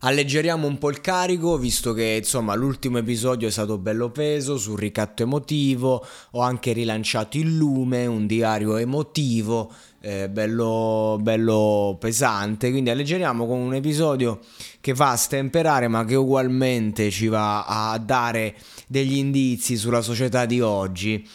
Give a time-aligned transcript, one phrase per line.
[0.00, 4.78] Alleggeriamo un po' il carico, visto che insomma l'ultimo episodio è stato bello peso sul
[4.78, 9.72] ricatto emotivo, ho anche rilanciato il lume, un diario emotivo,
[10.02, 14.40] eh, bello, bello pesante, quindi alleggeriamo con un episodio
[14.82, 18.54] che va a stemperare ma che ugualmente ci va a dare
[18.86, 21.26] degli indizi sulla società di oggi.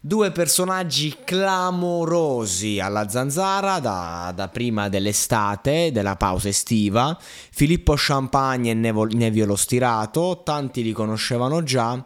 [0.00, 7.18] Due personaggi clamorosi alla zanzara da, da, prima dell'estate, della pausa estiva.
[7.18, 12.00] Filippo Champagne e Nevio Lo Stirato, tanti li conoscevano già.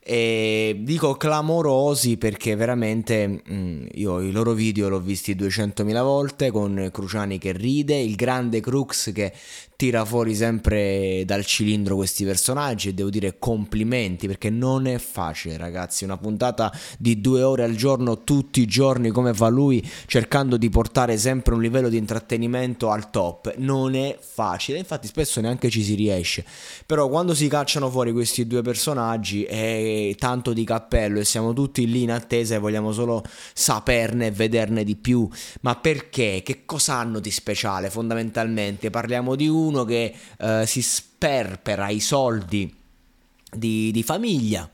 [0.00, 6.50] E dico clamorosi perché veramente mh, mm, io i loro video l'ho visti 200.000 volte
[6.50, 9.32] con Cruciani che ride, il grande Crux che
[9.76, 15.58] tira fuori sempre dal cilindro questi personaggi e devo dire complimenti perché non è facile
[15.58, 20.56] ragazzi, una puntata di due ore al giorno tutti i giorni come fa lui cercando
[20.56, 25.68] di portare sempre un livello di intrattenimento al top, non è facile, infatti spesso neanche
[25.68, 26.44] ci si riesce,
[26.86, 31.86] però quando si cacciano fuori questi due personaggi è tanto di cappello e siamo tutti
[31.86, 33.22] lì in attesa e vogliamo solo
[33.52, 35.28] saperne e vederne di più,
[35.60, 36.40] ma perché?
[36.42, 38.88] Che cosa hanno di speciale fondamentalmente?
[38.88, 42.74] Parliamo di uno uno che eh, si sperpera i soldi
[43.50, 44.68] di, di famiglia.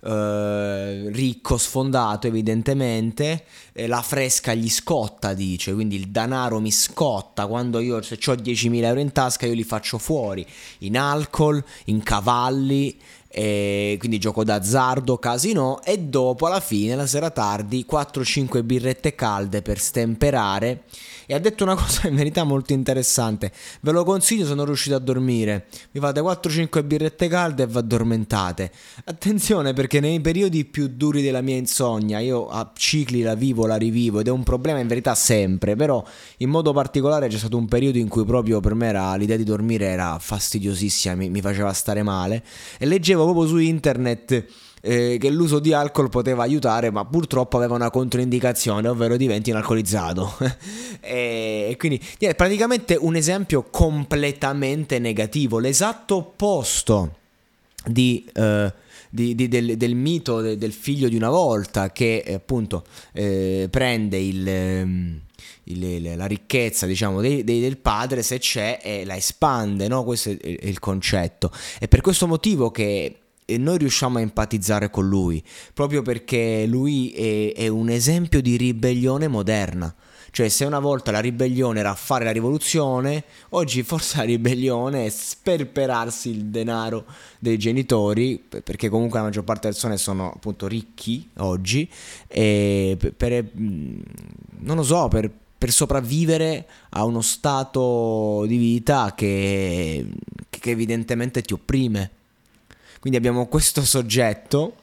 [0.00, 7.48] Uh, ricco, sfondato evidentemente, eh, la fresca gli scotta, dice, quindi il denaro mi scotta,
[7.48, 10.46] quando io se ho 10.000 euro in tasca io li faccio fuori,
[10.78, 12.96] in alcol, in cavalli,
[13.30, 19.62] eh, quindi gioco d'azzardo, casino e dopo alla fine, la sera tardi, 4-5 birrette calde
[19.62, 20.84] per stemperare
[21.26, 23.52] e ha detto una cosa in verità molto interessante.
[23.80, 25.66] Ve lo consiglio se non riuscite a dormire.
[25.90, 28.72] Vi fate 4-5 birrette calde e vi addormentate.
[29.04, 33.76] Attenzione perché nei periodi più duri della mia insonnia io a cicli la vivo, la
[33.76, 36.04] rivivo ed è un problema in verità sempre, però
[36.38, 39.44] in modo particolare c'è stato un periodo in cui proprio per me era, l'idea di
[39.44, 42.44] dormire era fastidiosissima, mi, mi faceva stare male
[42.78, 44.46] e leggevo proprio su internet
[44.80, 49.56] eh, che l'uso di alcol poteva aiutare, ma purtroppo aveva una controindicazione, ovvero diventi un
[49.56, 50.36] alcolizzato.
[51.00, 57.16] e quindi è praticamente un esempio completamente negativo, l'esatto opposto
[57.88, 58.28] di...
[58.32, 62.84] Eh, di, di, del, del, mito de, del figlio di una volta che eh, appunto
[63.14, 65.20] eh, prende il, ehm,
[65.64, 70.04] il, la ricchezza diciamo dei, dei, del padre se c'è e la espande no?
[70.04, 73.16] questo è il, è il concetto è per questo motivo che
[73.56, 75.42] noi riusciamo a empatizzare con lui,
[75.72, 79.94] proprio perché lui è, è, un esempio di ribellione moderna.
[80.30, 85.08] Cioè, se una volta la ribellione era fare la rivoluzione, oggi forse la ribellione è
[85.08, 87.06] sperperarsi il denaro
[87.38, 91.90] dei genitori, perché comunque la maggior parte delle persone sono appunto ricchi oggi,
[92.26, 100.06] e per, non lo so, per, per sopravvivere a uno stato di vita che,
[100.50, 102.10] che evidentemente ti opprime.
[103.00, 104.74] Quindi abbiamo questo soggetto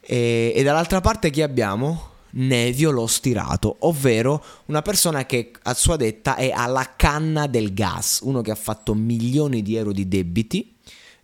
[0.00, 2.12] e, e dall'altra parte chi abbiamo?
[2.36, 8.20] Nevio lo stirato, ovvero una persona che a sua detta è alla canna del gas,
[8.24, 10.74] uno che ha fatto milioni di euro di debiti,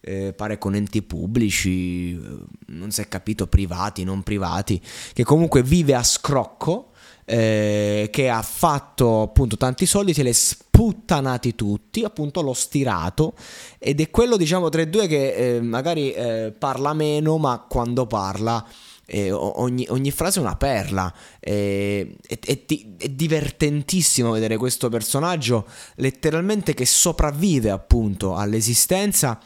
[0.00, 2.18] eh, pare con enti pubblici, eh,
[2.66, 4.80] non si è capito, privati, non privati,
[5.12, 6.89] che comunque vive a scrocco
[7.30, 13.34] eh, che ha fatto appunto tanti soldi, se li è sputtanati tutti, appunto l'ho stirato
[13.78, 18.06] ed è quello diciamo tra i due che eh, magari eh, parla meno ma quando
[18.08, 18.66] parla
[19.06, 21.12] eh, ogni, ogni, frase è una perla.
[21.40, 22.58] Eh, è, è,
[22.98, 25.66] è, divertentissimo vedere questo personaggio
[25.96, 29.40] letteralmente che sopravvive appunto all'esistenza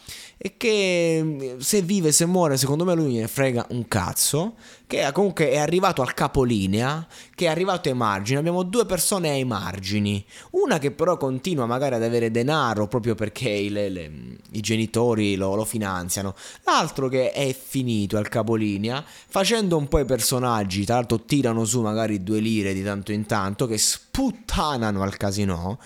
[0.46, 4.56] e che se vive, se muore, secondo me lui ne frega un cazzo,
[4.86, 9.44] che comunque è arrivato al capolinea, che è arrivato ai margini, abbiamo due persone ai
[9.46, 14.12] margini, una che però continua magari ad avere denaro proprio perché le, le,
[14.50, 20.04] i genitori lo, lo finanziano, l'altro che è finito al capolinea, facendo un po' i
[20.04, 25.16] personaggi, tra l'altro tirano su magari due lire di tanto in tanto, che sputtanano al
[25.16, 25.78] casino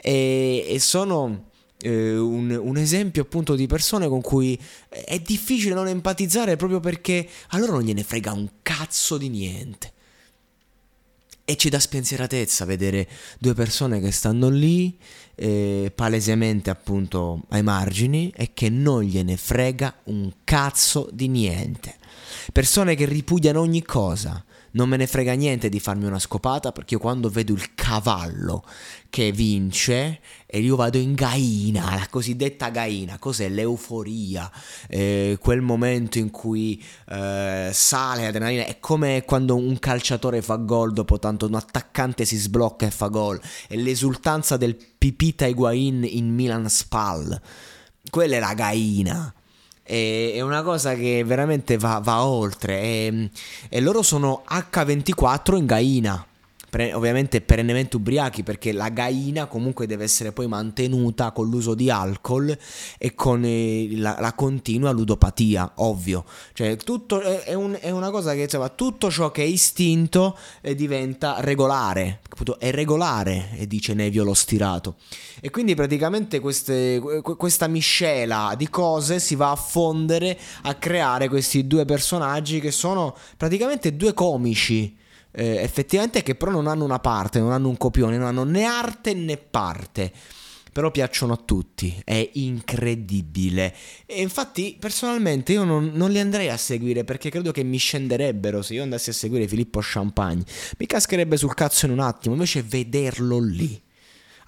[0.00, 1.47] e, e sono
[1.80, 4.58] eh, un, un, esempio appunto di persone con cui
[4.88, 9.92] è difficile non empatizzare proprio perché a loro non gliene frega un cazzo di niente.
[11.44, 13.08] E ci dà spensieratezza vedere
[13.38, 14.98] due persone che stanno lì,
[15.34, 21.96] eh, palesemente appunto ai margini, e che non gliene frega un cazzo di niente.
[22.52, 24.44] Persone che ripudiano ogni cosa,
[24.78, 28.64] non me ne frega niente di farmi una scopata perché io quando vedo il cavallo
[29.10, 33.48] che vince e io vado in gaina, la cosiddetta gaina, cos'è?
[33.48, 34.48] L'euforia,
[34.88, 40.92] eh, quel momento in cui eh, sale adrenalina, è come quando un calciatore fa gol
[40.92, 46.32] dopo tanto un attaccante si sblocca e fa gol, è l'esultanza del Pipita Higuain in
[46.32, 47.40] Milan Spal,
[48.10, 49.32] quella è la gaina
[49.88, 52.80] è una cosa che veramente va, va oltre.
[52.80, 53.30] E,
[53.68, 56.27] e, loro sono H24 in Gaina
[56.68, 61.90] pre- ovviamente perennemente ubriachi perché la gaina comunque deve essere poi mantenuta con l'uso di
[61.90, 62.56] alcol
[62.98, 66.24] e con eh, la, la, continua ludopatia, ovvio.
[66.52, 70.36] Cioè, tutto è, è, un, è, una cosa che insomma, tutto ciò che è istinto
[70.60, 74.96] eh, diventa regolare, appunto, è regolare, dice Nevio lo stirato.
[75.40, 81.66] E quindi praticamente queste, questa miscela di cose si va a fondere a creare questi
[81.66, 84.96] due personaggi che sono praticamente due comici
[85.38, 88.64] eh, effettivamente che però non hanno una parte, non hanno un copione, non hanno né
[88.64, 90.12] arte né parte.
[90.70, 93.74] Però piacciono a tutti, è incredibile.
[94.06, 98.62] E infatti, personalmente, io non, non, li andrei a seguire perché credo che mi scenderebbero
[98.62, 100.44] se io andassi a seguire Filippo Champagne.
[100.76, 103.80] Mi cascherebbe sul cazzo in un attimo, invece vederlo lì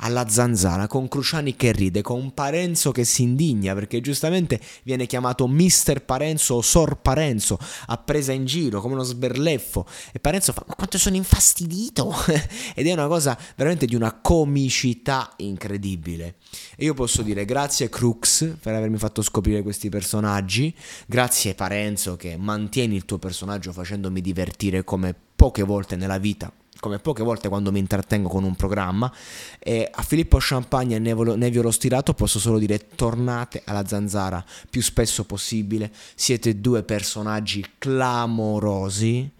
[0.01, 5.47] alla zanzara, con Cruciani che ride, con Parenzo che si indigna perché giustamente viene chiamato
[5.47, 9.87] Mister Parenzo o Sor Parenzo, a presa in giro come uno sberleffo.
[10.13, 12.15] E Parenzo fa: Ma quanto sono infastidito!
[12.75, 16.37] Ed è una cosa veramente di una comicità incredibile.
[16.77, 20.75] E io posso dire grazie Crux per avermi fatto scoprire questi personaggi,
[21.07, 26.99] grazie Parenzo che mantieni il tuo personaggio facendomi divertire come poche volte nella vita come
[26.99, 29.13] poche volte quando mi intrattengo con un programma.
[29.59, 34.83] E a Filippo Champagne e Nevio Lo Stirato posso solo dire tornate alla zanzara più
[34.83, 35.93] spesso possibile.
[36.15, 39.31] Siete due personaggi clamorosi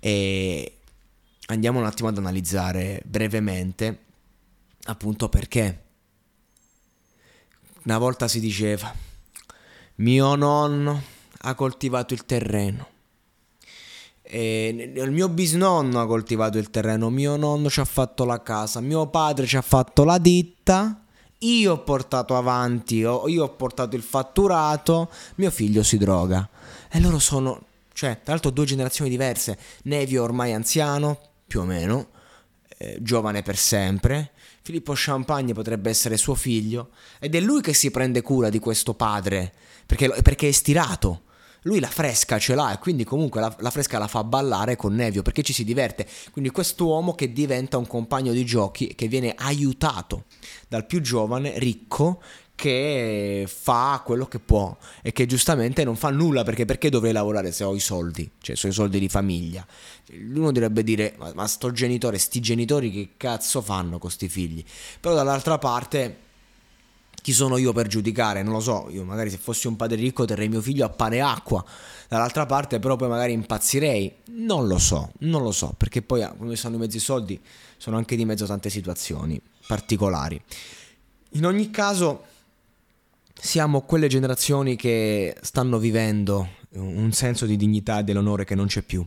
[0.00, 0.78] e
[1.46, 4.04] andiamo un attimo ad analizzare brevemente
[4.84, 5.82] appunto perché
[7.84, 8.92] una volta si diceva
[9.96, 11.02] mio nonno
[11.38, 12.94] ha coltivato il terreno
[14.28, 18.80] e il mio bisnonno ha coltivato il terreno, mio nonno ci ha fatto la casa,
[18.80, 21.04] mio padre ci ha fatto la ditta,
[21.38, 26.48] io ho portato avanti, io ho portato il fatturato, mio figlio si droga.
[26.90, 29.58] E loro sono, cioè, tra l'altro due generazioni diverse.
[29.84, 32.08] Nevio ormai anziano, più o meno,
[32.78, 34.32] eh, giovane per sempre.
[34.62, 36.90] Filippo Champagne potrebbe essere suo figlio
[37.20, 39.52] ed è lui che si prende cura di questo padre
[39.86, 41.22] perché, perché è stirato
[41.66, 44.94] lui la fresca ce l'ha e quindi comunque la, la, fresca la fa ballare con
[44.94, 46.06] Nevio perché ci si diverte.
[46.30, 50.24] Quindi quest'uomo che diventa un compagno di giochi che viene aiutato
[50.68, 52.22] dal più giovane ricco
[52.54, 57.52] che fa quello che può e che giustamente non fa nulla perché perché dovrei lavorare
[57.52, 59.66] se ho i soldi, cioè se i soldi di famiglia.
[60.12, 64.64] Uno dovrebbe dire ma, ma sto genitore, sti genitori che cazzo fanno con sti figli?
[65.00, 66.24] Però dall'altra parte
[67.26, 68.44] chi sono io per giudicare?
[68.44, 71.16] Non lo so, io magari se fossi un padre ricco terrei mio figlio a pane
[71.16, 71.64] e acqua,
[72.06, 76.32] dall'altra parte però poi magari impazzirei, non lo so, non lo so, perché poi ah,
[76.38, 77.40] come sanno i mezzi soldi
[77.78, 80.40] sono anche di mezzo tante situazioni particolari.
[81.30, 82.26] In ogni caso
[83.34, 88.82] siamo quelle generazioni che stanno vivendo un senso di dignità e dell'onore che non c'è
[88.82, 89.04] più.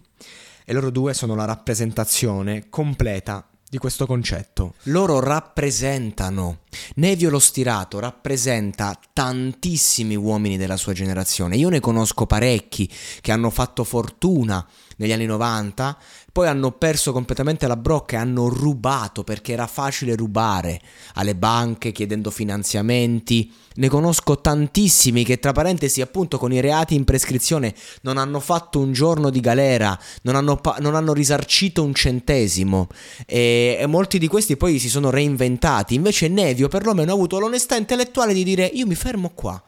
[0.65, 4.73] E loro due sono la rappresentazione completa di questo concetto.
[4.83, 6.61] Loro rappresentano,
[6.95, 11.55] Nevio lo stirato rappresenta tantissimi uomini della sua generazione.
[11.55, 12.89] Io ne conosco parecchi
[13.21, 14.67] che hanno fatto fortuna
[14.99, 15.97] negli anni 90,
[16.31, 20.81] poi hanno perso completamente la brocca e hanno rubato perché era facile rubare
[21.15, 23.51] alle banche chiedendo finanziamenti.
[23.75, 28.79] Ne conosco tantissimi che tra parentesi appunto con i reati in prescrizione non hanno fatto
[28.79, 32.87] un giorno di galera, non hanno, non hanno risarcito un centesimo
[33.25, 35.95] e-, e molti di questi poi si sono reinventati.
[35.95, 39.61] Invece Nevio perlomeno ha avuto l'onestà intellettuale di dire io mi fermo qua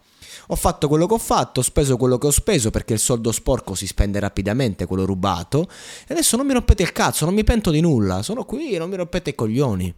[0.47, 3.31] Ho fatto quello che ho fatto, ho speso quello che ho speso perché il soldo
[3.31, 5.67] sporco si spende rapidamente, quello rubato,
[6.07, 8.89] e adesso non mi rompete il cazzo, non mi pento di nulla, sono qui, non
[8.89, 9.93] mi rompete i coglioni.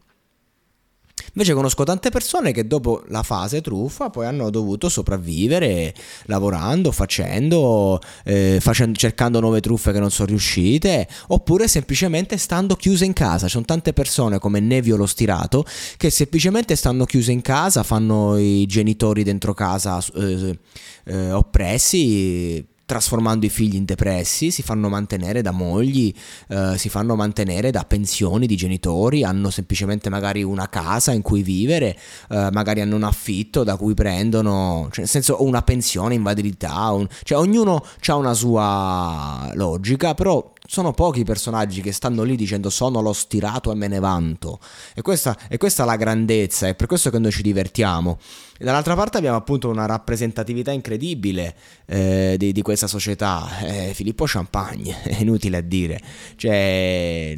[1.36, 5.94] Invece conosco tante persone che dopo la fase truffa poi hanno dovuto sopravvivere
[6.26, 13.06] lavorando, facendo, eh, facendo, cercando nuove truffe che non sono riuscite, oppure semplicemente stando chiuse
[13.06, 13.46] in casa.
[13.46, 15.66] Ci sono tante persone come Nevio lo stirato
[15.98, 20.60] che semplicemente stanno chiuse in casa, fanno i genitori dentro casa eh,
[21.06, 26.14] eh, oppressi trasformando i figli in depressi, si fanno mantenere da mogli,
[26.50, 31.44] eh, si fanno mantenere da pensioni di genitori, hanno semplicemente magari una casa in cui
[31.44, 31.98] vivere,
[32.30, 37.08] eh, magari hanno un affitto da cui prendono, cioè nel senso una pensione, invalidità, un,
[37.24, 42.72] cioè ognuno ha una sua logica, però sono pochi i personaggi che stanno lì dicendo
[42.72, 44.60] sono lo stirato e me ne vanto.
[44.96, 48.18] E questa, è questa la grandezza, è per questo che noi ci divertiamo.
[48.58, 53.60] E dall'altra parte abbiamo appunto una rappresentatività incredibile eh, di, di, questa società.
[53.60, 56.02] Eh, Filippo Champagne, è inutile a dire.
[56.38, 57.38] Cioè,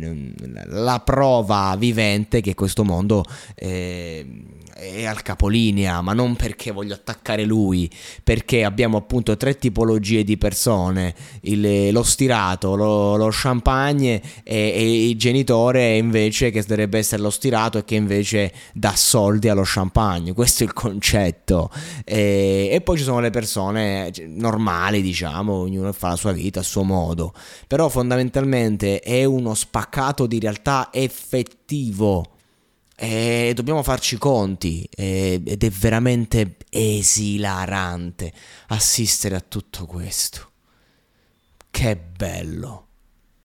[0.67, 3.25] la prova vivente che questo mondo...
[3.53, 4.43] Eh,
[4.77, 7.89] è al capolinea, ma non perché voglio attaccare lui,
[8.21, 15.07] perché abbiamo appunto tre tipologie di persone, il, lo stirato, lo, lo champagne e, e,
[15.07, 20.33] il genitore invece che dovrebbe essere lo stirato e che invece dà soldi allo champagne,
[20.33, 21.71] questo è il concetto.
[22.03, 26.59] E, e poi ci sono le persone cioè, normali, diciamo, ognuno fa la sua vita
[26.59, 27.33] a suo modo,
[27.65, 32.34] però fondamentalmente è uno spaccato di realtà effettivo
[32.95, 38.31] e dobbiamo farci conti ed è veramente esilarante
[38.67, 40.51] assistere a tutto questo.
[41.69, 42.84] Che bello!